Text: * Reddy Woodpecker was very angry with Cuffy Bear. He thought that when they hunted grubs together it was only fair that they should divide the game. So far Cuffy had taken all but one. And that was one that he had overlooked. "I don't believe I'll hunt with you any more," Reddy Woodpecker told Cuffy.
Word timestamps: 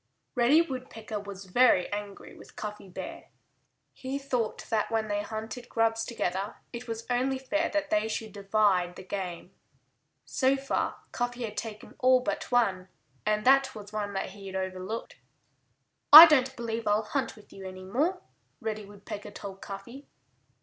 * 0.21 0.33
Reddy 0.35 0.63
Woodpecker 0.63 1.19
was 1.19 1.45
very 1.45 1.87
angry 1.93 2.33
with 2.35 2.55
Cuffy 2.55 2.89
Bear. 2.89 3.25
He 3.93 4.17
thought 4.17 4.65
that 4.71 4.89
when 4.89 5.09
they 5.09 5.21
hunted 5.21 5.69
grubs 5.69 6.03
together 6.05 6.55
it 6.73 6.87
was 6.87 7.05
only 7.07 7.37
fair 7.37 7.69
that 7.71 7.91
they 7.91 8.07
should 8.07 8.33
divide 8.33 8.95
the 8.95 9.03
game. 9.03 9.53
So 10.25 10.57
far 10.57 10.97
Cuffy 11.11 11.43
had 11.43 11.55
taken 11.55 11.93
all 11.99 12.19
but 12.21 12.51
one. 12.51 12.87
And 13.27 13.45
that 13.45 13.75
was 13.75 13.93
one 13.93 14.13
that 14.13 14.31
he 14.31 14.47
had 14.47 14.55
overlooked. 14.55 15.17
"I 16.11 16.25
don't 16.25 16.55
believe 16.55 16.87
I'll 16.87 17.03
hunt 17.03 17.35
with 17.35 17.53
you 17.53 17.63
any 17.67 17.83
more," 17.83 18.23
Reddy 18.59 18.85
Woodpecker 18.85 19.29
told 19.29 19.61
Cuffy. 19.61 20.07